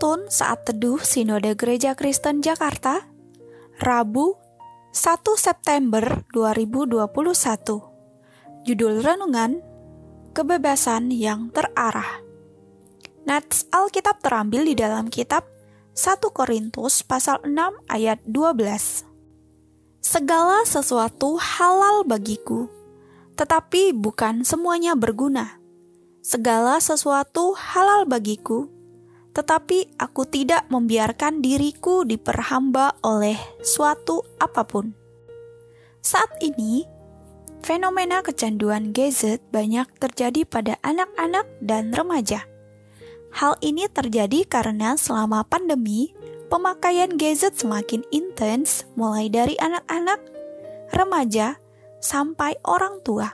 [0.00, 3.04] Penuntun saat teduh Sinode Gereja Kristen Jakarta,
[3.84, 4.32] Rabu
[4.96, 8.64] 1 September 2021.
[8.64, 9.60] Judul renungan,
[10.32, 12.24] Kebebasan yang terarah.
[13.28, 15.44] Nats Alkitab terambil di dalam kitab
[15.92, 17.60] 1 Korintus pasal 6
[17.92, 19.04] ayat 12.
[20.00, 22.72] Segala sesuatu halal bagiku,
[23.36, 25.60] tetapi bukan semuanya berguna.
[26.24, 28.79] Segala sesuatu halal bagiku,
[29.30, 34.90] tetapi aku tidak membiarkan diriku diperhamba oleh suatu apa pun.
[36.02, 36.88] Saat ini,
[37.62, 42.48] fenomena kecanduan gadget banyak terjadi pada anak-anak dan remaja.
[43.30, 46.10] Hal ini terjadi karena selama pandemi,
[46.50, 50.18] pemakaian gadget semakin intens mulai dari anak-anak,
[50.90, 51.54] remaja,
[52.02, 53.30] sampai orang tua.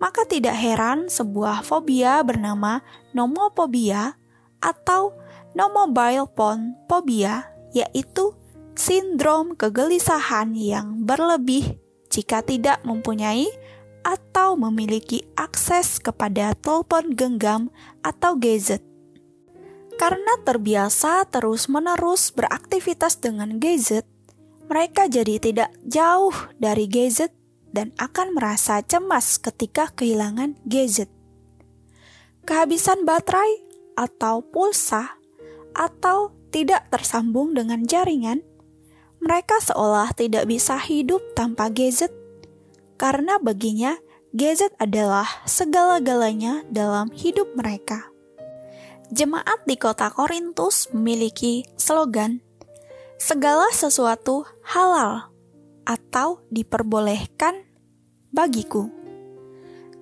[0.00, 2.80] Maka tidak heran sebuah fobia bernama
[3.12, 4.16] nomofobia
[4.66, 5.14] atau
[5.54, 8.34] no mobile phone phobia, yaitu
[8.74, 11.78] sindrom kegelisahan yang berlebih
[12.10, 13.46] jika tidak mempunyai
[14.02, 17.70] atau memiliki akses kepada telepon genggam
[18.02, 18.82] atau gadget.
[19.96, 24.04] Karena terbiasa terus-menerus beraktivitas dengan gadget,
[24.68, 27.32] mereka jadi tidak jauh dari gadget
[27.72, 31.10] dan akan merasa cemas ketika kehilangan gadget.
[32.46, 33.65] Kehabisan baterai
[33.96, 35.16] atau pulsa
[35.72, 38.44] atau tidak tersambung dengan jaringan,
[39.20, 42.12] mereka seolah tidak bisa hidup tanpa gadget
[42.96, 43.96] karena baginya
[44.32, 48.08] gadget adalah segala-galanya dalam hidup mereka.
[49.12, 52.42] Jemaat di kota Korintus memiliki slogan
[53.16, 55.30] segala sesuatu halal
[55.86, 57.64] atau diperbolehkan
[58.34, 58.90] bagiku.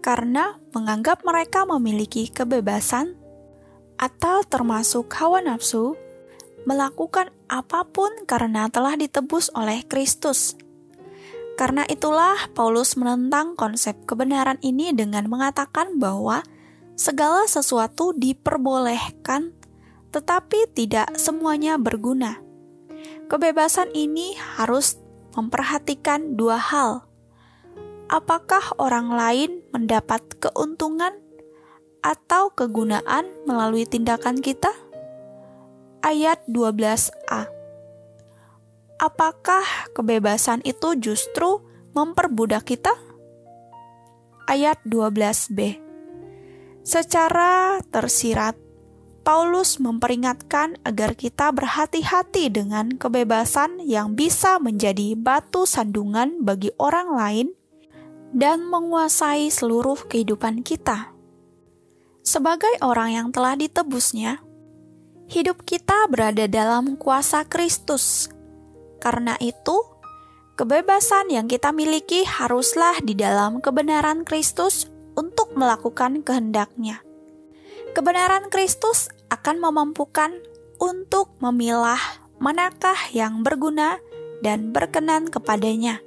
[0.00, 3.16] Karena menganggap mereka memiliki kebebasan
[4.00, 5.94] atau termasuk hawa nafsu,
[6.64, 10.56] melakukan apa pun karena telah ditebus oleh Kristus.
[11.54, 16.42] Karena itulah Paulus menentang konsep kebenaran ini dengan mengatakan bahwa
[16.98, 19.54] segala sesuatu diperbolehkan,
[20.10, 22.42] tetapi tidak semuanya berguna.
[23.30, 24.98] Kebebasan ini harus
[25.38, 27.06] memperhatikan dua hal:
[28.10, 31.23] apakah orang lain mendapat keuntungan
[32.04, 34.68] atau kegunaan melalui tindakan kita?
[36.04, 37.48] Ayat 12a.
[39.00, 39.64] Apakah
[39.96, 41.64] kebebasan itu justru
[41.96, 42.92] memperbudak kita?
[44.44, 45.80] Ayat 12b.
[46.84, 48.60] Secara tersirat,
[49.24, 57.48] Paulus memperingatkan agar kita berhati-hati dengan kebebasan yang bisa menjadi batu sandungan bagi orang lain
[58.36, 61.13] dan menguasai seluruh kehidupan kita.
[62.24, 64.40] Sebagai orang yang telah ditebusnya,
[65.28, 68.32] hidup kita berada dalam kuasa Kristus.
[68.96, 69.84] Karena itu,
[70.56, 74.88] kebebasan yang kita miliki haruslah di dalam kebenaran Kristus
[75.20, 77.04] untuk melakukan kehendaknya.
[77.92, 80.32] Kebenaran Kristus akan memampukan
[80.80, 82.00] untuk memilah
[82.40, 84.00] manakah yang berguna
[84.40, 86.00] dan berkenan kepadanya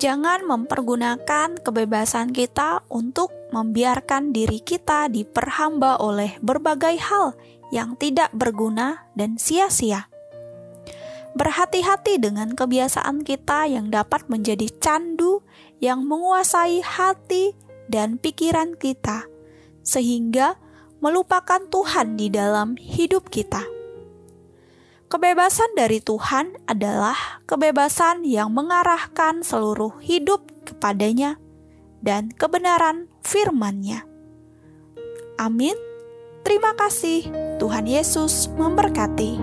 [0.00, 7.36] jangan mempergunakan kebebasan kita untuk membiarkan diri kita diperhamba oleh berbagai hal
[7.68, 10.08] yang tidak berguna dan sia-sia.
[11.36, 15.44] Berhati-hati dengan kebiasaan kita yang dapat menjadi candu
[15.78, 17.54] yang menguasai hati
[17.86, 19.28] dan pikiran kita,
[19.84, 20.56] sehingga
[20.98, 23.79] melupakan Tuhan di dalam hidup kita.
[25.10, 31.34] Kebebasan dari Tuhan adalah kebebasan yang mengarahkan seluruh hidup kepadanya
[31.98, 34.06] dan kebenaran firman-Nya.
[35.34, 35.74] Amin.
[36.46, 37.26] Terima kasih.
[37.58, 39.42] Tuhan Yesus memberkati.